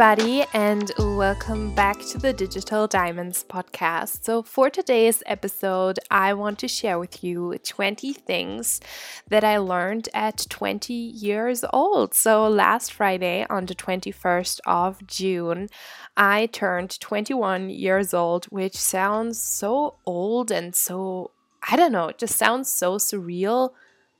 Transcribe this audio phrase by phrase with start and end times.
[0.00, 4.22] Everybody, and welcome back to the Digital Diamonds podcast.
[4.22, 8.80] So, for today's episode, I want to share with you 20 things
[9.26, 12.14] that I learned at 20 years old.
[12.14, 15.68] So, last Friday, on the 21st of June,
[16.16, 21.32] I turned 21 years old, which sounds so old and so,
[21.68, 23.72] I don't know, it just sounds so surreal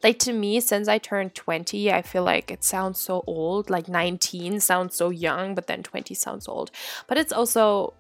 [0.03, 3.71] like to me since i turned 20 i feel like it sounds so old.
[3.71, 6.71] Like 19 sounds so young but then 20 sounds old.
[7.07, 7.95] But it's also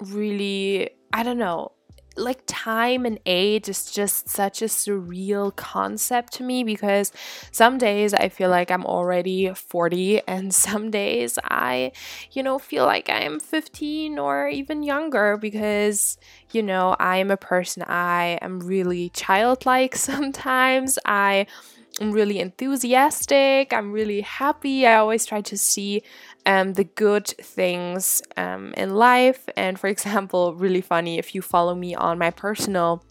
[0.00, 1.70] really i don't know
[2.16, 7.12] like time and age is just such a surreal concept to me because
[7.50, 11.92] some days I feel like I'm already 40 and some days I
[12.32, 16.16] you know feel like I'm 15 or even younger because
[16.52, 21.46] you know I'm a person I am really childlike sometimes I
[22.00, 23.72] I'm really enthusiastic.
[23.72, 24.84] I'm really happy.
[24.86, 26.02] I always try to see
[26.46, 29.48] um, the good things um, in life.
[29.56, 33.04] And for example, really funny if you follow me on my personal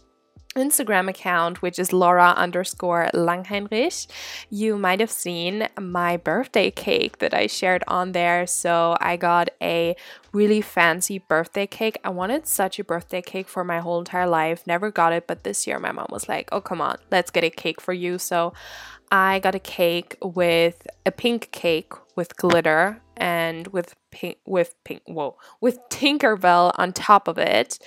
[0.56, 4.08] Instagram account, which is Laura underscore Langheinrich,
[4.50, 8.45] you might have seen my birthday cake that I shared on there.
[8.45, 9.95] So I got a
[10.31, 11.98] really fancy birthday cake.
[12.04, 15.44] I wanted such a birthday cake for my whole entire life, never got it, but
[15.44, 18.17] this year my mom was like, oh, come on, let's get a cake for you.
[18.17, 18.54] So
[19.11, 25.02] I got a cake with a pink cake with glitter and with pink with pink
[25.06, 27.80] whoa with Tinkerbell on top of it.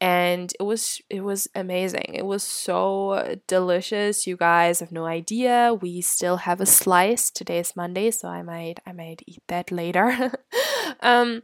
[0.00, 2.14] And it was it was amazing.
[2.14, 4.80] It was so delicious you guys.
[4.80, 5.74] Have no idea.
[5.74, 7.30] We still have a slice.
[7.30, 10.32] Today is Monday so I might I might eat that later.
[11.00, 11.42] Um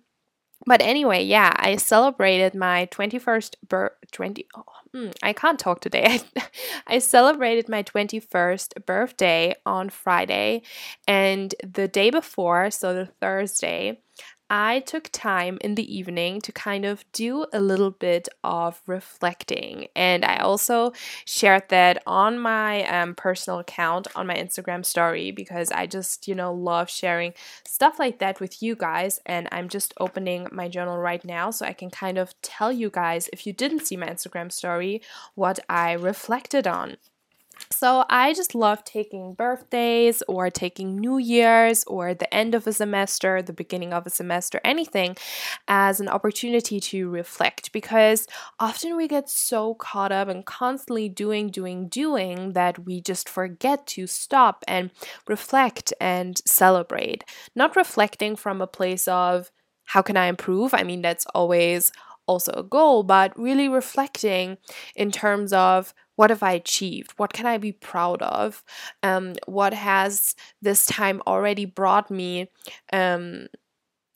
[0.66, 6.20] but anyway, yeah, I celebrated my 21st birth 20 oh, mm, I can't talk today.
[6.86, 10.62] I celebrated my 21st birthday on Friday
[11.06, 14.00] and the day before, so the Thursday,
[14.50, 19.88] I took time in the evening to kind of do a little bit of reflecting.
[19.96, 20.92] And I also
[21.24, 26.34] shared that on my um, personal account on my Instagram story because I just, you
[26.34, 27.32] know, love sharing
[27.66, 29.18] stuff like that with you guys.
[29.24, 32.90] And I'm just opening my journal right now so I can kind of tell you
[32.90, 35.00] guys, if you didn't see my Instagram story,
[35.34, 36.96] what I reflected on.
[37.70, 42.72] So I just love taking birthdays or taking New Year's or the end of a
[42.72, 45.16] semester, the beginning of a semester, anything
[45.68, 48.26] as an opportunity to reflect because
[48.60, 53.86] often we get so caught up and constantly doing, doing, doing that we just forget
[53.88, 54.90] to stop and
[55.26, 57.24] reflect and celebrate.
[57.54, 59.50] Not reflecting from a place of
[59.84, 60.72] how can I improve?
[60.74, 61.92] I mean, that's always
[62.26, 64.56] also a goal, but really reflecting
[64.96, 67.12] in terms of what have I achieved?
[67.16, 68.62] What can I be proud of?
[69.02, 72.48] Um, what has this time already brought me
[72.92, 73.48] um,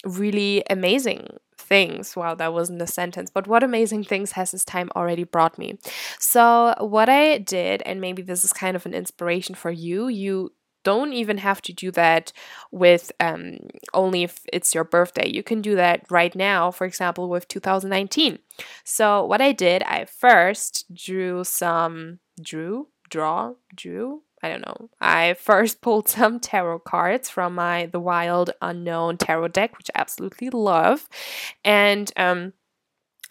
[0.04, 2.16] really amazing things.
[2.16, 5.78] Wow, that wasn't a sentence, but what amazing things has this time already brought me?
[6.18, 10.52] So, what I did, and maybe this is kind of an inspiration for you, you
[10.84, 12.32] don't even have to do that
[12.70, 13.58] with um,
[13.94, 15.28] only if it's your birthday.
[15.28, 18.38] You can do that right now, for example, with 2019.
[18.84, 24.90] So, what I did, I first drew some, drew, draw, drew, I don't know.
[25.00, 30.00] I first pulled some tarot cards from my The Wild Unknown tarot deck, which I
[30.00, 31.08] absolutely love.
[31.64, 32.52] And um,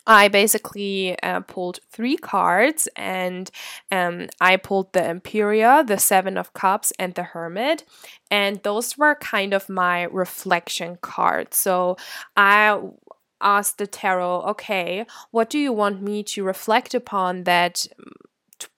[0.08, 3.52] I basically uh, pulled three cards and
[3.92, 7.84] um, I pulled the Emperor, the Seven of Cups, and the Hermit.
[8.32, 11.58] And those were kind of my reflection cards.
[11.58, 11.98] So
[12.38, 12.80] I
[13.42, 17.86] asked the tarot, okay, what do you want me to reflect upon that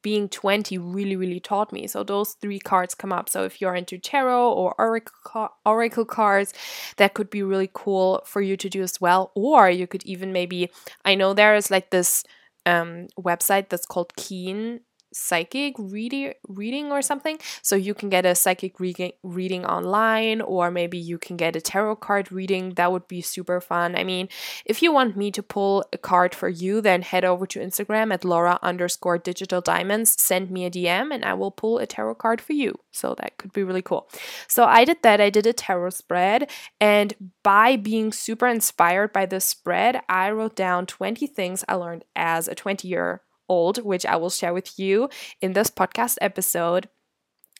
[0.02, 1.88] being 20 really really taught me.
[1.88, 3.30] So those three cards come up.
[3.30, 6.54] So if you're into tarot or oracle, oracle cards
[6.98, 9.32] that could be really cool for you to do as well.
[9.36, 10.70] Or you could even maybe
[11.06, 12.24] i know there is like this
[12.66, 14.82] um, website that's called keen
[15.14, 17.40] psychic reading reading or something.
[17.62, 21.62] So you can get a psychic reading reading online or maybe you can get a
[21.62, 22.74] tarot card reading.
[22.76, 23.96] That would be super fun.
[23.96, 24.30] I mean
[24.66, 28.14] if you want me to pull a card for you then head over to instagram
[28.14, 30.16] at laura underscore digital diamonds.
[30.22, 32.76] Send me a dm and i will pull a tarot card for you.
[32.92, 34.10] So that could be really cool.
[34.48, 35.22] So i did that.
[35.22, 36.50] I did a tarot spread.
[36.80, 37.14] And
[37.44, 42.48] by being super inspired by this spread i wrote down 20 things i learned as
[42.48, 45.10] a 20 year old, which I will share with you
[45.42, 46.88] in this podcast episode.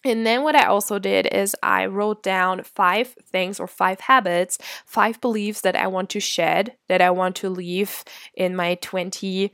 [0.06, 4.58] And then what I also did is I wrote down five things or five habits,
[4.86, 9.52] five beliefs that I want to shed, that I want to leave in my 20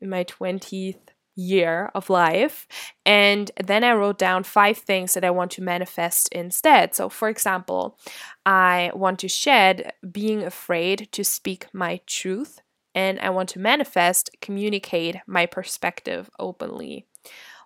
[0.00, 0.98] in my 20th
[1.34, 2.66] year of life.
[3.06, 6.94] And then I wrote down five things that I want to manifest instead.
[6.94, 7.98] So, for example,
[8.44, 12.60] I want to shed being afraid to speak my truth,
[12.94, 17.06] and I want to manifest communicate my perspective openly.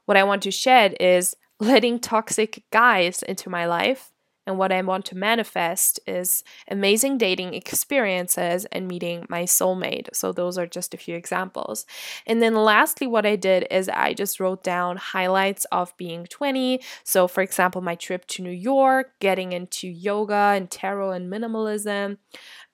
[0.05, 4.13] What I want to shed is letting toxic guys into my life
[4.47, 10.15] and what I want to manifest is amazing dating experiences and meeting my soulmate.
[10.15, 11.85] So, those are just a few examples.
[12.27, 16.81] And then, lastly, what I did is I just wrote down highlights of being 20.
[17.03, 22.19] So, for example, my trip to New York, getting into yoga and tarot and minimalism,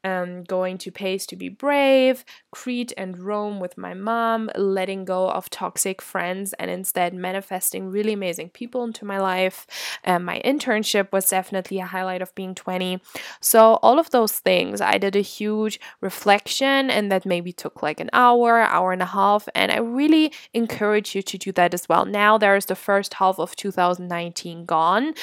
[0.04, 5.31] um, going to Pace to be brave, Crete and Rome with my mom, letting go
[5.31, 9.66] of toxic friends and instead manifesting really amazing people into my life.
[10.04, 13.00] Um, my internship was definitely a highlight of being 20.
[13.40, 18.00] So, all of those things, I did a huge reflection and that maybe took like
[18.00, 19.48] an hour, hour and a half.
[19.55, 22.05] And I really encourage you to do that as well.
[22.05, 25.14] Now, there is the first half of 2019 gone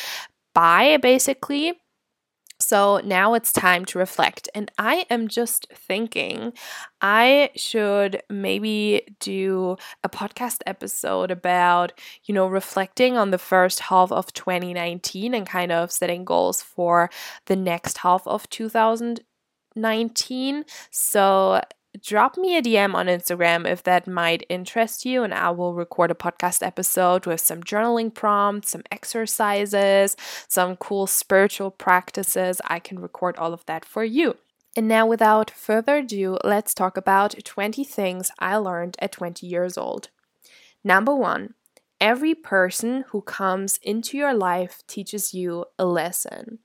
[0.54, 1.80] by basically
[2.62, 4.50] so now it's time to reflect.
[4.54, 6.52] And I am just thinking
[7.02, 11.94] I should maybe do a podcast episode about,
[12.26, 17.10] you know, reflecting on the first half of 2019 and kind of setting goals for
[17.46, 20.66] the next half of 2019.
[20.92, 21.62] So
[22.02, 26.12] drop me a DM on Instagram if that might interest you, and I will record
[26.12, 30.16] a podcast episode with some journaling prompts, some exercises,
[30.48, 32.62] some cool spiritual practices.
[32.66, 34.36] I can record all of that for you.
[34.76, 39.78] And now, without further ado, let's talk about 20 things I learned at 20 years
[39.78, 40.10] old.
[40.84, 41.56] Number one,
[42.00, 46.60] every person who comes into your life teaches you a lesson.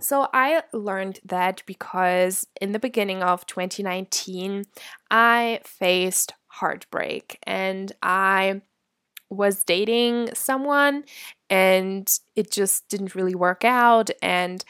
[0.00, 4.64] So I learned that because in the beginning of 2019,
[5.10, 8.62] I faced heartbreak and I
[9.30, 11.04] was dating someone
[11.50, 14.10] and it just didn't really work out.
[14.22, 14.64] And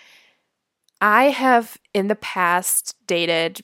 [1.00, 3.60] I have in the past dated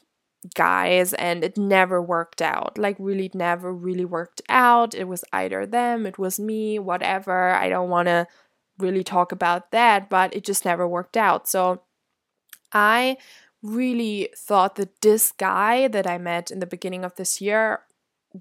[0.55, 5.67] guys and it never worked out like really never really worked out it was either
[5.67, 8.27] them it was me whatever i don't want to
[8.81, 11.49] really talk about that, but it just never worked out.
[11.49, 11.83] So
[12.73, 13.17] I
[13.63, 17.81] really thought that this guy that I met in the beginning of this year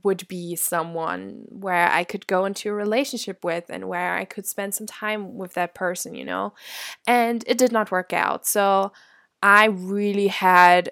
[0.03, 4.45] would be someone where I could go into a relationship with and where I could
[4.45, 6.53] spend some time with that person, you know?
[7.07, 8.45] And it did not work out.
[8.45, 8.91] So
[9.41, 10.91] I really had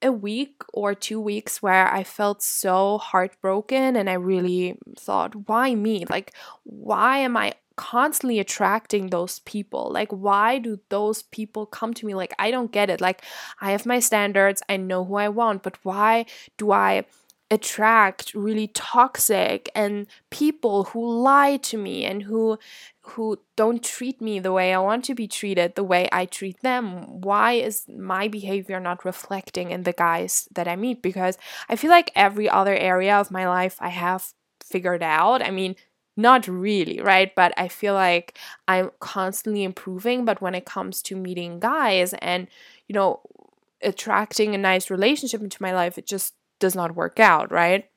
[0.00, 5.74] a week or two weeks where I felt so heartbroken and I really thought, why
[5.74, 6.04] me?
[6.08, 6.34] Like,
[6.64, 9.90] why am I constantly attracting those people.
[9.92, 12.14] Like why do those people come to me?
[12.14, 13.00] Like i don't get it.
[13.00, 13.22] Like
[13.60, 14.62] i have my standards.
[14.68, 15.64] I know who i want.
[15.64, 16.26] But why
[16.58, 17.04] do i
[17.50, 22.58] attract really toxic and people who lie to me and who
[23.10, 26.60] who don't treat me the way I want to be treated the way I treat
[26.62, 27.20] them?
[27.20, 31.02] Why is my behavior not reflecting in the guys that I meet?
[31.02, 31.36] Because
[31.68, 34.32] I feel like every other area of my life I have
[34.62, 35.42] figured out.
[35.42, 35.74] I mean
[36.16, 37.34] not really, right?
[37.34, 38.38] But I feel like
[38.68, 40.24] I'm constantly improving.
[40.24, 42.48] But when it comes to meeting guys and,
[42.86, 43.20] you know,
[43.82, 47.88] attracting a nice relationship into my life, it just does not work out, right?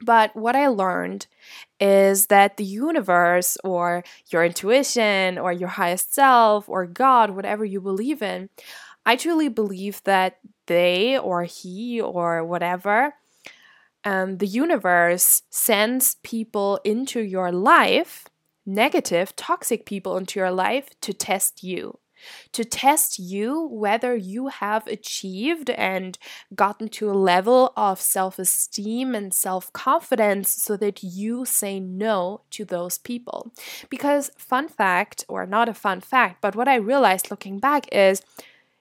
[0.00, 1.26] But what I learned
[1.80, 7.80] is that the universe or your intuition or your highest self or God, whatever you
[7.80, 8.50] believe in,
[9.06, 13.14] I truly believe that they or he or whatever
[14.04, 18.26] um, the universe sends people into your life,
[18.66, 21.98] negative, toxic people into your life, to test you.
[22.52, 26.16] To test you whether you have achieved and
[26.54, 32.40] gotten to a level of self esteem and self confidence so that you say no
[32.50, 33.52] to those people.
[33.90, 38.22] Because, fun fact, or not a fun fact, but what I realized looking back is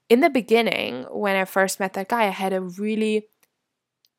[0.10, 3.28] in the beginning, when I first met that guy, I had a really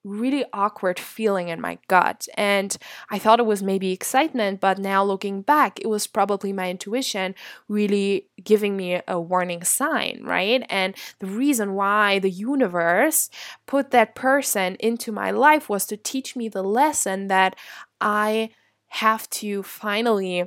[0.04, 2.28] really awkward feeling in my gut.
[2.36, 2.76] And
[3.10, 7.34] I thought it was maybe excitement, but now looking back, it was probably my intuition
[7.68, 10.64] really giving me a warning sign, right?
[10.68, 13.30] And the reason why the universe
[13.66, 17.56] put that person into my life was to teach me the lesson that
[18.00, 18.50] I
[18.88, 20.44] have to finally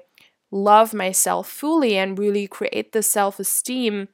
[0.52, 4.08] love myself fully and really create the self esteem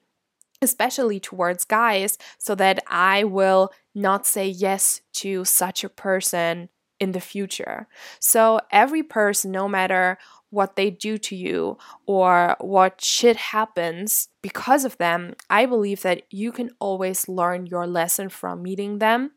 [0.64, 7.12] especially towards guys, so that I will not say yes to such a person in
[7.12, 7.88] the future.
[8.20, 10.18] So, every person, no matter
[10.50, 16.24] what they do to you or what shit happens because of them, I believe that
[16.30, 19.32] you can always learn your lesson from meeting them.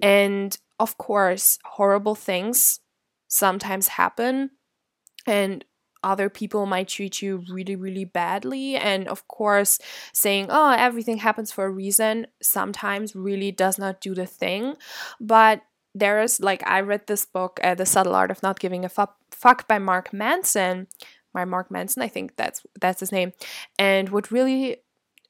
[0.00, 2.80] And of course, horrible things
[3.28, 4.50] sometimes happen
[5.26, 5.64] and
[6.02, 8.76] other people might treat you really, really badly.
[8.76, 9.78] And of course,
[10.12, 14.76] saying, oh, everything happens for a reason sometimes really does not do the thing.
[15.20, 15.62] But
[15.94, 18.88] there is, like, I read this book, uh, The Subtle Art of Not Giving a
[18.88, 20.86] Fuck, by Mark Manson.
[21.32, 23.32] By Mark Manson, I think that's that's his name.
[23.78, 24.78] And what really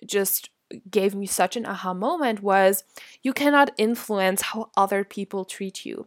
[0.06, 0.50] just
[0.90, 2.84] gave me such an aha moment was
[3.22, 6.06] you cannot influence how other people treat you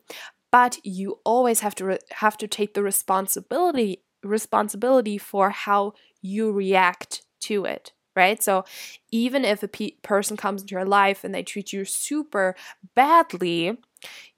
[0.52, 6.52] but you always have to re- have to take the responsibility responsibility for how you
[6.52, 8.44] react to it right?
[8.44, 8.66] So
[9.12, 12.56] even if a pe- person comes into your life and they treat you super
[12.94, 13.78] badly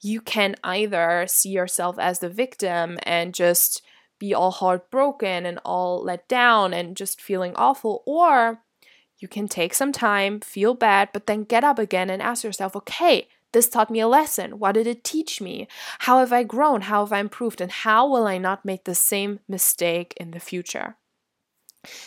[0.01, 3.81] you can either see yourself as the victim and just
[4.19, 8.61] be all heartbroken and all let down and just feeling awful or
[9.19, 12.75] you can take some time feel bad but then get up again and ask yourself
[12.75, 14.59] okay this taught me a lesson.
[14.59, 15.67] What did it teach me?
[15.99, 16.81] How have I grown?
[16.81, 17.61] How have I improved?
[17.61, 20.97] And how will I not make the same mistake in the future?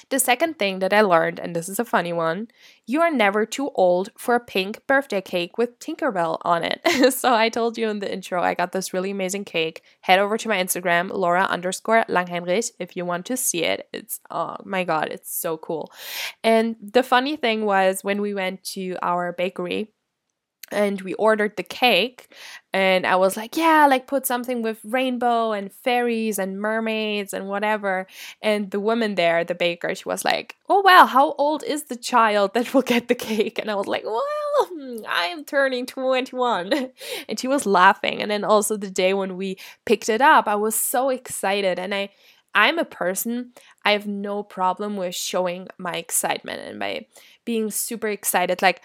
[0.09, 2.49] The second thing that I learned, and this is a funny one,
[2.87, 7.13] you are never too old for a pink birthday cake with Tinkerbell on it.
[7.13, 9.83] so I told you in the intro, I got this really amazing cake.
[10.01, 13.89] Head over to my Instagram, Laura underscore Langheinrich, if you want to see it.
[13.93, 15.93] It's, oh my God, it's so cool.
[16.43, 19.91] And the funny thing was when we went to our bakery,
[20.73, 22.29] and we ordered the cake
[22.73, 27.49] and i was like yeah like put something with rainbow and fairies and mermaids and
[27.49, 28.07] whatever.
[28.43, 31.97] And the woman there the baker she was like oh well how old is the
[31.97, 33.59] child that will get the cake?
[33.59, 34.23] And i was like well
[34.59, 36.73] hmm, i am turning 21
[37.29, 38.21] and she was laughing.
[38.23, 41.79] And then also the day when we picked it up i was so excited.
[41.79, 42.11] And i
[42.55, 43.53] i'm a person
[43.85, 47.07] i have no problem with showing my excitement and by
[47.45, 48.61] being super excited.
[48.61, 48.83] Like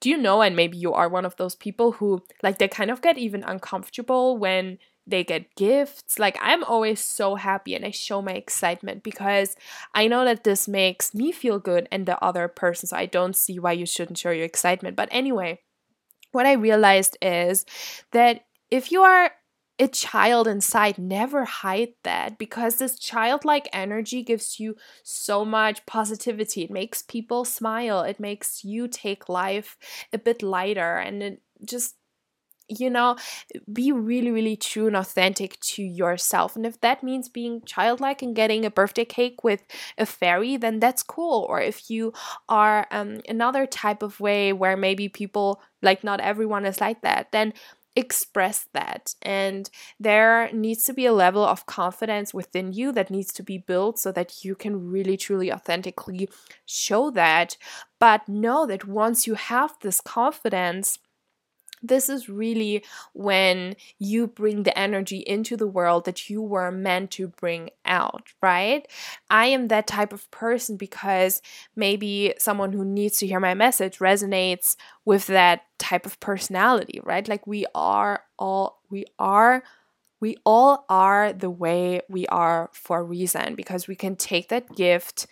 [0.00, 2.90] do you know and maybe you are one of those people who like they kind
[2.90, 6.18] of get even uncomfortable when they get gifts?
[6.18, 9.56] Like i'm always so happy and i show my excitement because
[9.94, 13.36] i know that this makes me feel good and the other person so i don't
[13.36, 14.96] see why you shouldn't show your excitement.
[14.96, 15.60] But anyway
[16.32, 17.66] what i realized is
[18.12, 19.32] that if you are
[19.80, 26.62] a child inside never hide that because this childlike energy gives you so much positivity
[26.64, 29.76] it makes people smile it makes you take life
[30.12, 31.96] a bit lighter and it just
[32.70, 33.16] you know,
[33.72, 36.54] be really, really true and authentic to yourself.
[36.54, 39.62] And if that means being childlike and getting a birthday cake with
[39.98, 41.46] a fairy, then that's cool.
[41.48, 42.12] Or if you
[42.48, 47.32] are um, another type of way where maybe people, like not everyone is like that,
[47.32, 47.52] then
[47.96, 49.14] express that.
[49.22, 49.68] And
[49.98, 53.98] there needs to be a level of confidence within you that needs to be built
[53.98, 56.28] so that you can really, truly, authentically
[56.66, 57.56] show that.
[57.98, 60.98] But know that once you have this confidence,
[61.82, 67.10] this is really when you bring the energy into the world that you were meant
[67.12, 68.86] to bring out, right?
[69.28, 71.42] I am that type of person because
[71.74, 77.26] maybe someone who needs to hear my message resonates with that type of personality, right?
[77.26, 79.62] Like we are all, we are
[80.20, 84.76] we all are the way we are for a reason because we can take that
[84.76, 85.26] gift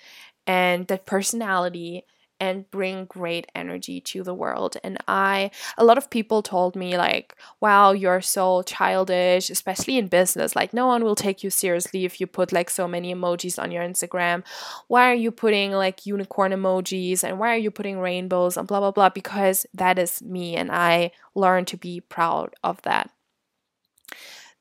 [0.47, 2.05] and that personality
[2.41, 4.77] and bring great energy to the world.
[4.85, 10.09] And I, a lot of people told me, like, wow, you're so childish, especially in
[10.09, 10.55] business.
[10.55, 13.71] Like, no one will take you seriously if you put like so many emojis on
[13.71, 14.45] your Instagram.
[14.87, 18.81] Why are you putting like unicorn emojis and why are you putting rainbows and blah,
[18.81, 19.09] blah, blah?
[19.09, 23.11] Because that is me and I learned to be proud of that.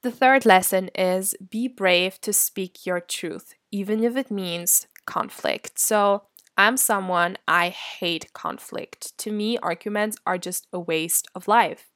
[0.04, 5.80] The third lesson is be brave to speak your truth, even if it means conflict.
[5.80, 6.24] So,
[6.58, 9.18] I'm someone I hate conflict.
[9.20, 11.92] To me, arguments are just a waste of life.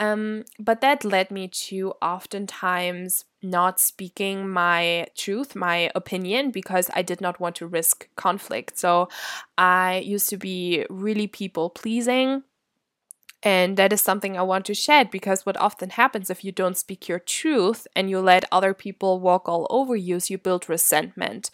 [0.00, 7.02] Um, but that led me to oftentimes not speaking my truth, my opinion, because I
[7.02, 8.78] did not want to risk conflict.
[8.78, 9.08] So
[9.56, 12.42] I used to be really people pleasing.
[13.44, 16.78] And that is something I want to shed because what often happens if you don't
[16.78, 20.68] speak your truth and you let other people walk all over you, is you build
[20.68, 21.50] resentment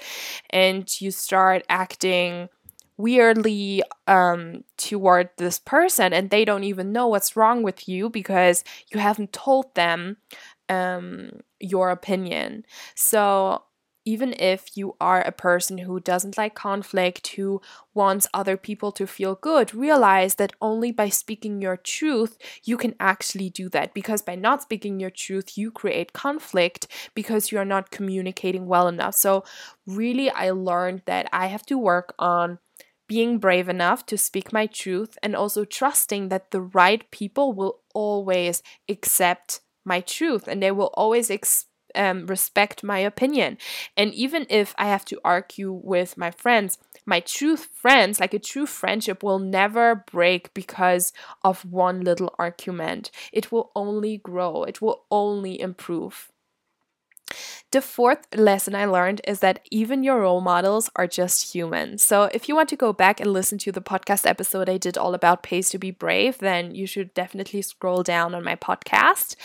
[0.51, 2.49] and you start acting
[2.97, 8.63] weirdly um, toward this person and they don't even know what's wrong with you because
[8.93, 10.19] you haven't told them
[10.69, 12.65] um, your opinion.
[12.95, 13.65] So
[14.11, 17.63] even if you are a person who doesn't like conflict, who
[17.95, 22.97] wants other people to feel good, realize that only by speaking your truth, you can
[22.99, 23.95] actually do that.
[23.95, 29.15] Because by not speaking your truth, you create conflict because you're not communicating well enough.
[29.15, 29.45] So,
[29.87, 32.59] really, I learned that I have to work on
[33.07, 37.79] being brave enough to speak my truth and also trusting that the right people will
[37.95, 43.59] always accept my truth and they will always ex- um, respect my opinion.
[43.97, 48.39] And even if I have to argue with my friends, my true friends, like a
[48.39, 53.11] true friendship, will never break because of one little argument.
[53.33, 56.31] It will only grow, it will only improve.
[57.73, 61.99] The fourth lesson I learned is that even your role models are just human.
[61.99, 64.99] So, if you want to go back and listen to the podcast episode I did
[64.99, 69.37] all about Pays to Be Brave, then you should definitely scroll down on my podcast.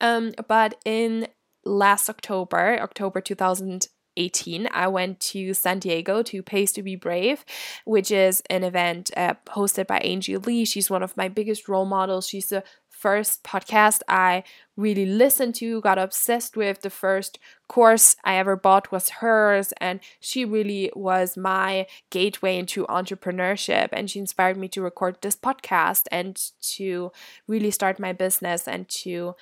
[0.00, 1.28] Um, but in
[1.64, 7.44] last October, October 2018, I went to San Diego to Pays to Be Brave,
[7.84, 10.64] which is an event uh, hosted by Angie Lee.
[10.64, 12.28] She's one of my biggest role models.
[12.28, 12.64] She's the
[13.04, 14.44] first podcast I
[14.78, 16.80] really listened to, got obsessed with.
[16.80, 22.86] The first course I ever bought was hers, and she really was my gateway into
[22.86, 23.90] entrepreneurship.
[23.92, 26.34] And she inspired me to record this podcast and
[26.76, 27.12] to
[27.46, 29.34] really start my business and to,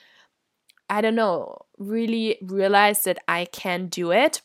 [0.91, 4.42] I don't know, really realize that I can do it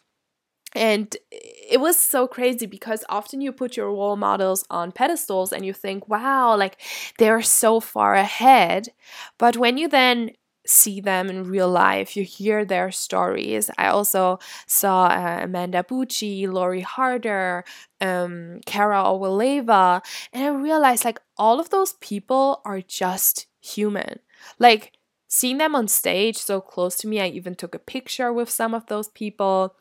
[0.76, 5.66] and it was so crazy because often you put your role models on pedestals and
[5.66, 6.80] you think, wow, like
[7.18, 8.90] they're so far ahead.
[9.38, 10.32] But when you then
[10.66, 13.72] see them in real life, you hear their stories.
[13.78, 17.64] I also saw uh, Amanda Bucci, Lori Harder,
[18.02, 20.02] um, Cara Alwill Leyba,
[20.34, 24.20] and I realized like all of those people are just human.
[24.60, 24.97] Like
[25.28, 28.74] seeing them on stage so close to me, I even took a picture with some
[28.74, 29.76] of those people.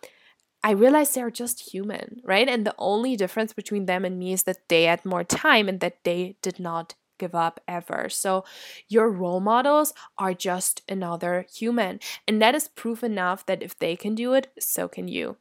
[0.62, 2.48] I realized they're just human, right?
[2.48, 5.80] And the only difference between them and me is that they had more time and
[5.80, 8.08] that they did not give up ever.
[8.08, 8.44] So
[8.88, 12.00] your role models are just another human.
[12.26, 15.36] And that is proof enough that if they can do it, so can you.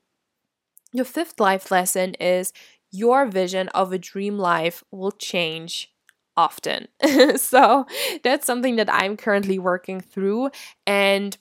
[0.94, 2.54] Your fifth life lesson is
[2.92, 5.94] your vision of a dream life will change
[6.38, 6.88] often.
[7.36, 7.86] so
[8.24, 10.50] that's something that I'm currently working through.
[10.86, 11.38] And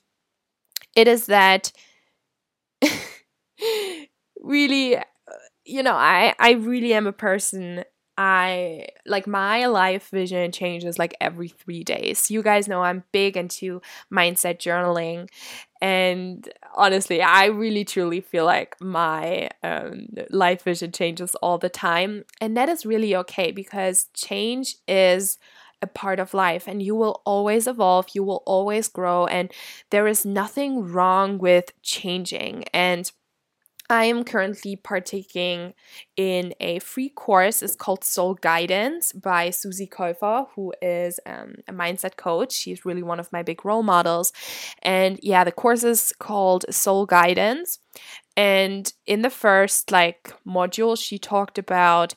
[0.96, 1.72] it is that
[4.40, 4.96] really
[5.64, 7.83] you know i i really am a person
[8.16, 13.37] i like my life vision changes like every 3 days you guys know i'm big
[13.37, 13.80] into
[14.12, 15.28] mindset journaling
[15.85, 22.25] and honestly i really truly feel like my um, life vision changes all the time
[22.40, 25.38] and that is really okay because change is
[25.83, 29.53] a part of life and you will always evolve, you will always grow, and
[29.90, 32.64] there is nothing wrong with changing.
[32.73, 33.11] And
[33.94, 35.72] I am currently partaking
[36.16, 37.62] in a free course.
[37.62, 42.50] It's called Soul Guidance by Susie Käufer, who is um, a mindset coach.
[42.52, 44.33] She's really one of my big role models.
[44.83, 47.78] And yeah, the course is called Soul Guidance.
[48.37, 52.16] And in the first like module, she talked about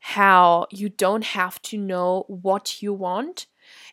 [0.00, 3.46] how you don't have to know what you want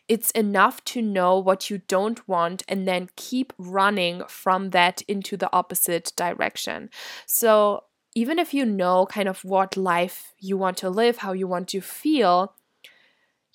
[0.08, 5.36] it's enough to know what you don't want and then keep running from that into
[5.36, 6.90] the opposite direction.
[7.26, 7.84] So,
[8.14, 11.68] even if you know kind of what life you want to live, how you want
[11.68, 12.54] to feel,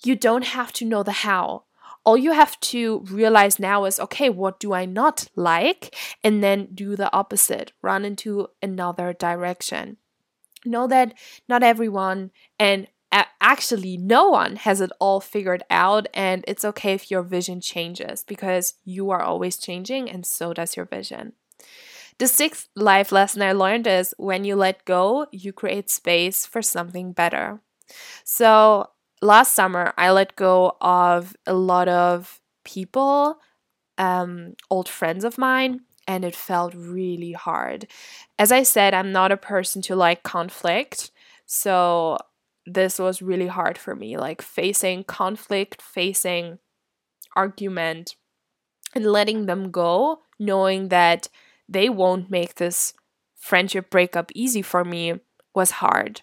[0.02, 1.64] you don't have to know the how.
[2.04, 5.94] All you have to realize now is okay, what do I not like?
[6.24, 9.98] And then do the opposite, run into another direction.
[10.64, 11.14] Know that
[11.48, 17.10] not everyone and actually no one has it all figured out and it's okay if
[17.10, 21.32] your vision changes because you are always changing and so does your vision.
[22.18, 26.62] The sixth life lesson i learned is when you let go you create space for
[26.62, 27.60] something better.
[28.24, 28.90] So
[29.22, 33.38] last summer i let go of a lot of people
[33.96, 37.86] um, old friends of mine and it felt really hard.
[38.38, 41.10] As i said i'm not a person to like conflict
[41.50, 42.18] so
[42.74, 46.58] this was really hard for me like facing conflict facing
[47.34, 48.16] argument
[48.94, 51.28] and letting them go knowing that
[51.68, 52.94] they won't make this
[53.34, 55.14] friendship breakup easy for me
[55.54, 56.22] was hard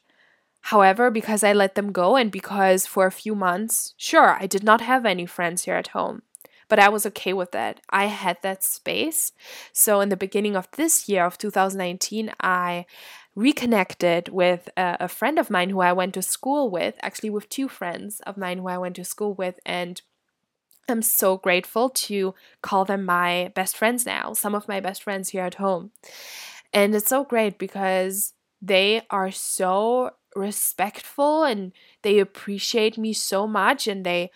[0.62, 4.64] however because i let them go and because for a few months sure i did
[4.64, 6.22] not have any friends here at home
[6.68, 7.82] but I was okay with that.
[7.90, 9.32] I had that space.
[9.72, 12.86] So, in the beginning of this year of 2019, I
[13.36, 17.50] reconnected with a, a, friend of mine who I went to school with, actually, with
[17.50, 19.60] two friends of mine who I went to school with.
[19.65, 20.02] And
[20.88, 25.30] I'm so grateful to call them my best friends now, some of my best friends
[25.30, 25.91] here at home.
[26.74, 31.71] And it's so great because they are so respectful and
[32.02, 34.32] they appreciate me so much and they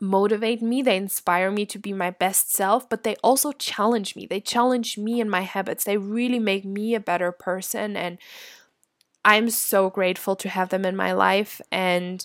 [0.00, 4.26] motivate me, they inspire me to be my best self, but they also challenge me.
[4.26, 5.84] They challenge me and my habits.
[5.84, 7.96] They really make me a better person.
[7.96, 8.18] And
[9.24, 11.60] I'm so grateful to have them in my life.
[11.72, 12.24] And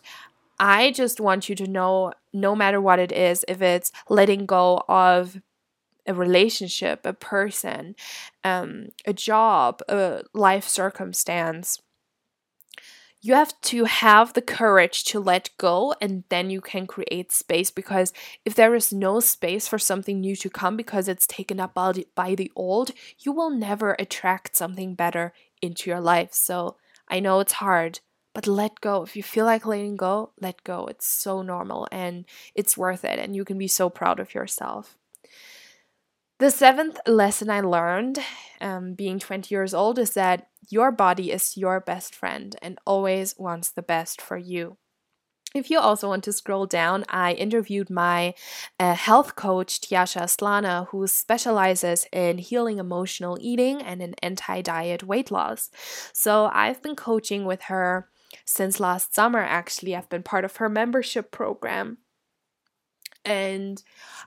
[0.60, 4.84] I just want you to know no matter what it is, if it's letting go
[4.88, 5.42] of
[6.06, 7.96] a relationship, a person,
[8.44, 11.82] um, a job, a life circumstance.
[13.26, 17.72] You have to have the courage to let go, and then you can create space.
[17.72, 18.12] Because
[18.44, 21.94] if there is no space for something new to come because it's taken up by
[22.36, 25.32] the, old, you will never attract something better
[25.62, 26.34] into your life.
[26.34, 26.76] So
[27.08, 28.02] I know it's hard,
[28.34, 29.04] but let go.
[29.04, 30.88] If you feel like letting go, let go.
[30.88, 34.98] It's so normal and it's worth it, and you can be so proud of yourself.
[36.40, 38.20] The seventh lesson I learned,
[38.60, 43.36] um, being 20 years old, is that your body is your best friend and always
[43.38, 44.78] wants the best for you.
[45.54, 48.34] If you also want to scroll down, I interviewed my
[48.80, 55.04] uh, health coach, Tiasha Slana, who specializes in healing emotional eating and in anti diet
[55.04, 55.70] weight loss.
[56.12, 58.10] So I've been coaching with her
[58.46, 59.96] since last summer, actually.
[59.96, 62.00] I've been part of her membership program.
[63.24, 63.82] And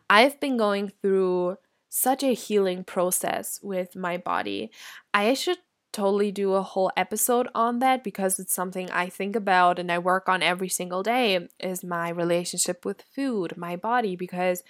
[0.09, 1.59] I've been going through
[1.97, 4.71] such a healing process with my body.
[5.15, 5.59] I should
[5.93, 9.99] totally do a whole episode on that because it's something I think about and I
[9.99, 14.63] work on every single day is my relationship with food, my body because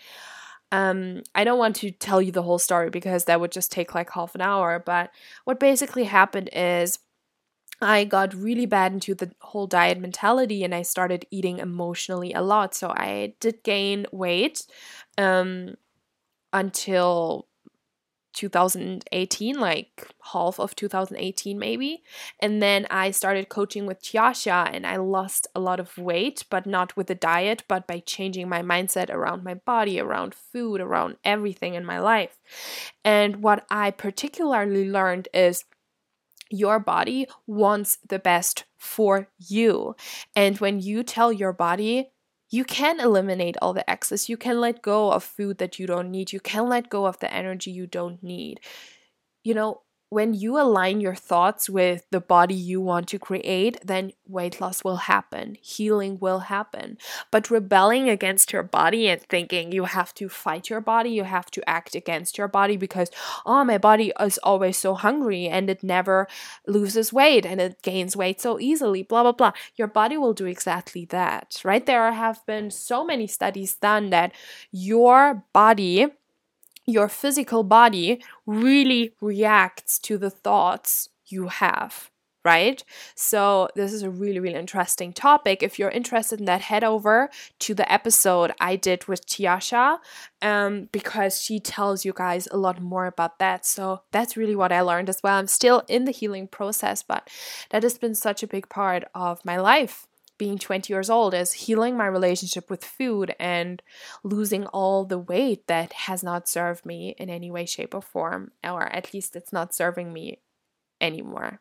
[0.71, 3.95] um I don't want to tell you the whole story because that would just take
[3.95, 5.11] like half an hour, but
[5.45, 7.01] what basically happened is
[7.81, 12.41] I got really bad into the whole diet mentality and I started eating emotionally a
[12.41, 12.75] lot.
[12.75, 14.67] So I did gain weight
[15.19, 15.77] um
[16.57, 17.47] until
[18.33, 22.03] 2018, like half of 2018 maybe.
[22.40, 26.66] And then I started coaching with Tiasha and I lost a lot of weight, but
[26.66, 31.16] not with the diet, but by changing my mindset around my body, around food, around
[31.25, 32.38] everything in my life.
[33.05, 35.64] And what I particularly learned is
[36.51, 39.97] your body wants the best for you.
[40.35, 42.11] And when you tell your body,
[42.50, 44.28] you can eliminate all the excess.
[44.28, 46.32] You can let go of food that you don't need.
[46.32, 48.61] You can let go of the energy you don't need.
[49.44, 54.12] You know, when you align your thoughts with the body you want to create, then
[54.29, 56.97] weight loss will happen, healing will happen.
[57.33, 61.51] But rebelling against your body and thinking you have to fight your body, you have
[61.53, 63.11] to act against your body because,
[63.45, 66.29] oh, my body is always so hungry and it never
[66.69, 69.53] loses weight and it gains weight so easily, blah, blah, blah.
[69.75, 71.85] Your body will do exactly that, right?
[71.85, 74.33] There have been so many studies done that
[74.71, 76.09] your body
[76.87, 82.11] your physical body really reacts to the thoughts you have
[82.46, 82.85] right?
[83.16, 85.64] So, this is a really, really interesting topic.
[85.64, 89.99] If you're interested in that, head over to the episode I did with Tiasha
[90.40, 93.66] um, because she tells you guys a lot more about that.
[93.66, 95.37] So, that's really what I learned as well.
[95.37, 97.29] I'm still in the healing process, but
[97.70, 100.07] that has been such a big part of my life
[100.38, 103.83] being 20 years old is healing my relationship with food and
[104.22, 108.53] losing all the weight that has not served me in any way, shape, or form,
[108.62, 110.40] or at least it's not serving me
[111.01, 111.61] anymore.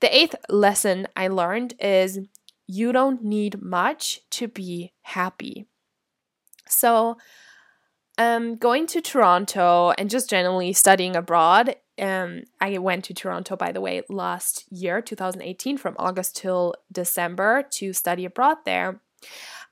[0.00, 2.20] The eighth lesson I learned is
[2.66, 5.66] you don't need much to be happy.
[6.66, 7.18] So,
[8.16, 13.72] um, going to Toronto and just generally studying abroad um, I went to Toronto, by
[13.72, 19.00] the way, last year, 2018, from August till December to study abroad there.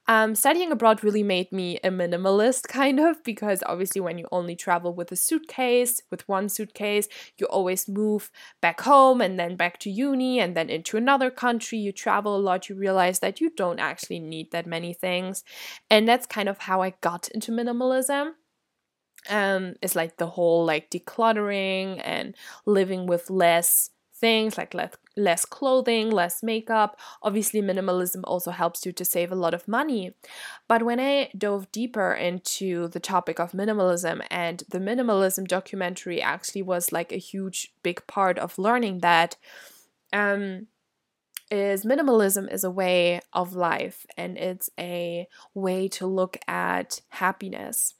[0.08, 4.56] Um, studying abroad really made me a minimalist, kind of, because obviously, when you only
[4.56, 7.08] travel with a suitcase, with one suitcase,
[7.38, 8.30] you always move
[8.60, 11.78] back home and then back to uni and then into another country.
[11.78, 15.44] You travel a lot, you realize that you don't actually need that many things.
[15.88, 18.32] And that's kind of how I got into minimalism
[19.30, 22.34] um it's like the whole like decluttering and
[22.66, 23.90] living with less
[24.22, 26.98] things like less less clothing, less makeup.
[27.22, 30.12] Obviously minimalism also helps you to save a lot of money.
[30.68, 36.62] But when I dove deeper into the topic of minimalism and the minimalism documentary actually
[36.62, 39.36] was like a huge big part of learning that
[40.12, 40.68] um
[41.50, 47.94] is minimalism is a way of life and it's a way to look at happiness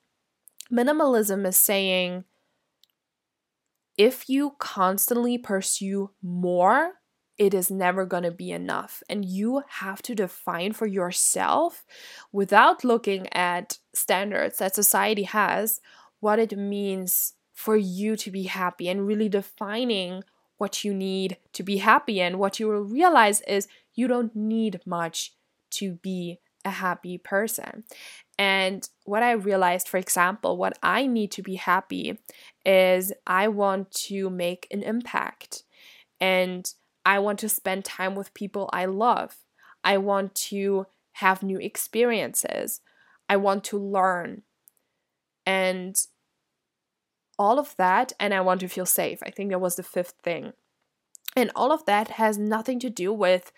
[0.72, 2.24] Minimalism is saying
[3.98, 6.92] if you constantly pursue more,
[7.37, 9.02] it is never going to be enough.
[9.08, 11.85] And you have to define for yourself,
[12.30, 15.80] without looking at standards that society has,
[16.20, 20.24] what it means for you to be happy and really defining
[20.56, 22.20] what you need to be happy.
[22.20, 25.35] And what you will realize is you don't need much
[25.72, 27.85] to be a happy person.
[28.42, 32.18] And what I realized, for example, what I need to be happy
[32.66, 35.62] is I want to make an impact
[36.20, 36.68] and
[37.07, 39.37] I want to spend time with people I love.
[39.85, 42.81] I want to have new experiences.
[43.28, 44.42] I want to learn.
[45.46, 45.94] And
[47.38, 49.20] all of that, and I want to feel safe.
[49.22, 50.52] I think that was the fifth thing.
[51.37, 53.52] And all of that has nothing to do with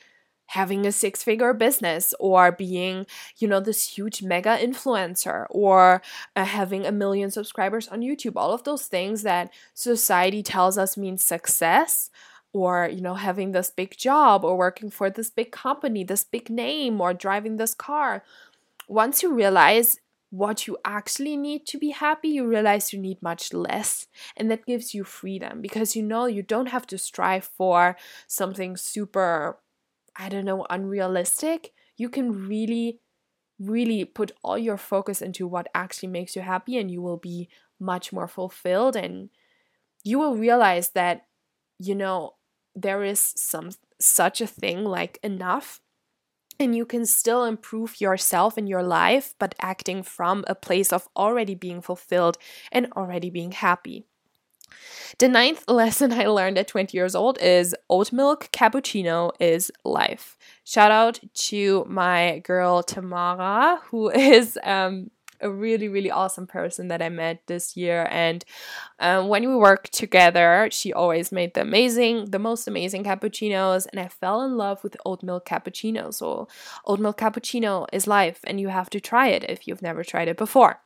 [0.46, 3.06] having a six figure business or being,
[3.38, 6.02] you know, this huge mega influencer or
[6.36, 8.34] uh, having a million subscribers on YouTube.
[8.36, 12.10] All of those things that society tells us means success
[12.52, 16.48] or, you know, having this big job or working for this big company, this big
[16.48, 18.22] name or driving this car.
[18.86, 19.98] Once you realize
[20.34, 24.08] what you actually need to be happy, you realize you need much less.
[24.36, 28.76] And that gives you freedom because you know you don't have to strive for something
[28.76, 29.58] super,
[30.16, 31.72] I don't know, unrealistic.
[31.96, 33.00] You can really,
[33.58, 37.48] really put all your focus into what actually makes you happy and you will be
[37.80, 38.96] much more fulfilled.
[38.96, 39.30] And
[40.04, 41.26] you will realize that,
[41.78, 42.34] you know,
[42.74, 45.80] there is some such a thing like enough
[46.58, 51.08] and you can still improve yourself in your life, but acting from a place of
[51.16, 52.38] already being fulfilled
[52.70, 54.06] and already being happy.
[55.18, 60.36] The ninth lesson I learned at 20 years old is oat milk cappuccino is life.
[60.64, 65.10] Shout out to my girl Tamara, who is um,
[65.40, 68.08] a really really awesome person that I met this year.
[68.10, 68.44] And
[68.98, 74.00] um, when we worked together she always made the amazing the most amazing cappuccinos and
[74.00, 76.14] I fell in love with oat milk cappuccino.
[76.14, 76.48] So
[76.86, 80.28] oat milk cappuccino is life and you have to try it if you've never tried
[80.28, 80.80] it before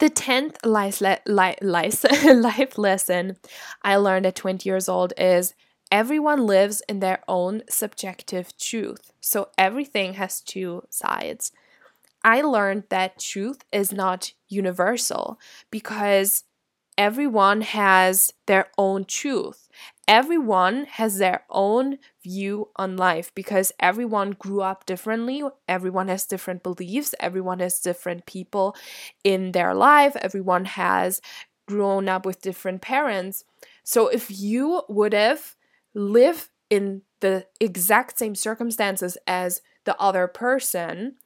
[0.00, 1.00] the 10th life,
[2.24, 3.36] life lesson
[3.82, 5.54] I learned at 20 years old is
[5.92, 9.12] everyone lives in their own subjective truth.
[9.20, 11.52] So everything has two sides.
[12.24, 15.38] I learned that truth is not universal
[15.70, 16.44] because
[16.98, 19.68] everyone has their own truth.
[20.10, 25.44] Everyone has their own view on life because everyone grew up differently.
[25.68, 27.14] Everyone has different beliefs.
[27.20, 28.74] Everyone has different people
[29.22, 30.16] in their life.
[30.16, 31.22] Everyone has
[31.68, 33.44] grown up with different parents.
[33.84, 35.54] So if you would have
[35.94, 41.18] lived in the exact same circumstances as the other person,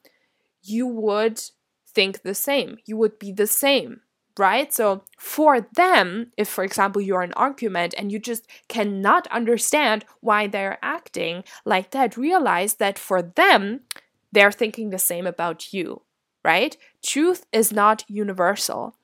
[0.63, 1.41] you would
[1.87, 2.77] think the same.
[2.85, 4.01] You would be the same,
[4.37, 4.73] right?
[4.73, 10.47] So for them, if for example you're an argument and you just cannot understand why
[10.47, 13.81] they're acting like that, realize that for them,
[14.31, 16.01] they're thinking the same about you,
[16.43, 16.75] right?
[17.03, 18.95] Truth is not universal.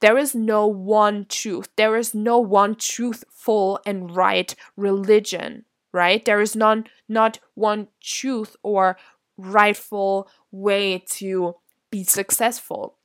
[0.00, 1.68] There is no one truth.
[1.76, 6.24] There is no one truthful and right religion, right?
[6.24, 8.96] There is none not one truth or
[9.36, 11.56] rightful way to
[11.90, 12.97] be successful.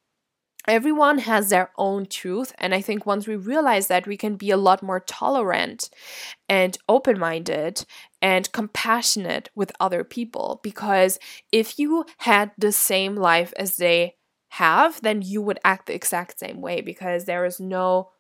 [0.68, 4.50] Everyone has their own truth, and I think once we realize that, we can be
[4.50, 5.90] a lot more tolerant
[6.50, 7.86] and open minded
[8.22, 10.62] and compassionate with other people.
[10.64, 11.20] Because
[11.52, 14.16] if you had the same life as they
[14.52, 18.12] have, then you would act the exact same way because there is no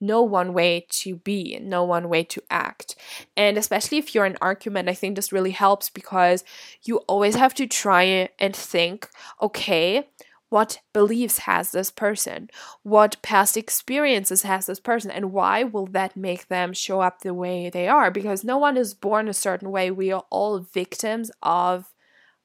[0.00, 2.96] no one way to be, no one way to act.
[3.36, 6.44] And especially if you're in argument, I think this really helps because
[6.82, 9.08] you always have to try and think,
[9.40, 10.06] okay,
[10.48, 12.48] what beliefs has this person?
[12.82, 15.10] What past experiences has this person?
[15.10, 18.10] And why will that make them show up the way they are?
[18.10, 19.90] Because no one is born a certain way.
[19.90, 21.92] We are all victims of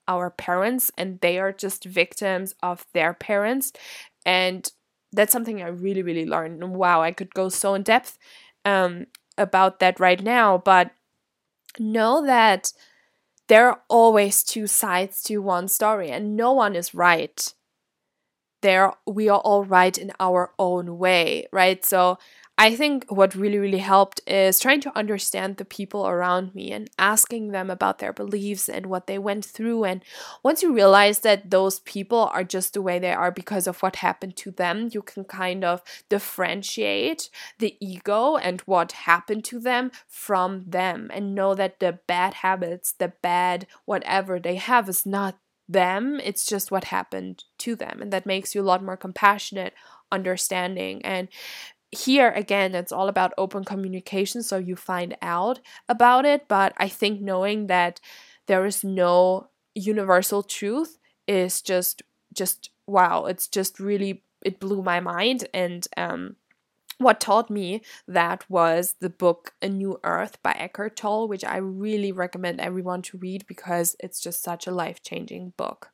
[0.07, 3.71] our parents, and they are just victims of their parents.
[4.25, 4.69] And
[5.11, 6.63] that's something I really, really learned.
[6.63, 8.17] And wow, I could go so in depth
[8.65, 9.05] um,
[9.37, 10.91] about that right now, but
[11.79, 12.71] know that
[13.47, 17.53] there are always two sides to one story, and no one is right.
[18.61, 21.83] There, we are all right in our own way, right?
[21.83, 22.17] So
[22.57, 26.91] I think what really, really helped is trying to understand the people around me and
[26.99, 29.85] asking them about their beliefs and what they went through.
[29.85, 30.03] And
[30.43, 33.95] once you realize that those people are just the way they are because of what
[33.95, 39.91] happened to them, you can kind of differentiate the ego and what happened to them
[40.07, 45.39] from them and know that the bad habits, the bad whatever they have is not
[45.71, 48.01] them, it's just what happened to them.
[48.01, 49.73] And that makes you a lot more compassionate
[50.11, 51.29] understanding and
[51.91, 56.87] here again it's all about open communication so you find out about it but i
[56.87, 57.99] think knowing that
[58.47, 62.01] there is no universal truth is just
[62.33, 66.35] just wow it's just really it blew my mind and um
[67.01, 71.57] what taught me that was the book A New Earth by Eckhart Tolle, which I
[71.57, 75.91] really recommend everyone to read because it's just such a life changing book.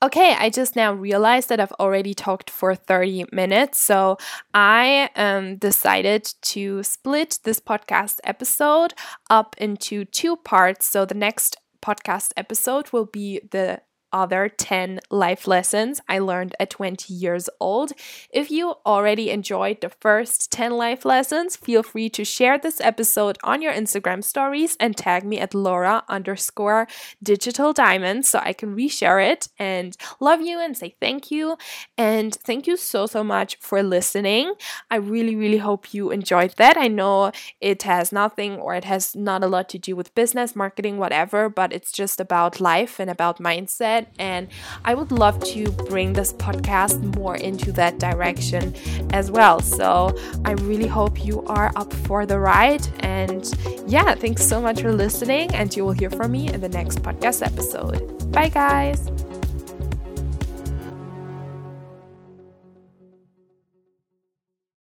[0.00, 3.80] Okay, I just now realized that I've already talked for 30 minutes.
[3.80, 4.16] So
[4.54, 8.94] I um, decided to split this podcast episode
[9.28, 10.86] up into two parts.
[10.86, 13.80] So the next podcast episode will be the
[14.12, 17.92] other 10 life lessons I learned at 20 years old.
[18.30, 23.38] If you already enjoyed the first 10 life lessons, feel free to share this episode
[23.42, 26.86] on your Instagram stories and tag me at Laura underscore
[27.22, 31.56] digital diamond so I can reshare it and love you and say thank you.
[31.96, 34.54] And thank you so, so much for listening.
[34.90, 36.76] I really, really hope you enjoyed that.
[36.76, 40.54] I know it has nothing or it has not a lot to do with business,
[40.54, 43.97] marketing, whatever, but it's just about life and about mindset.
[44.18, 44.48] And
[44.84, 48.74] I would love to bring this podcast more into that direction
[49.10, 49.60] as well.
[49.60, 52.86] So I really hope you are up for the ride.
[53.00, 53.50] And
[53.86, 55.54] yeah, thanks so much for listening.
[55.54, 58.30] And you will hear from me in the next podcast episode.
[58.32, 59.10] Bye, guys.